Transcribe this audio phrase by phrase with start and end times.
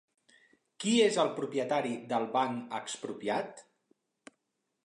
[0.83, 3.63] Qui és el propietari del Banc Expropiat?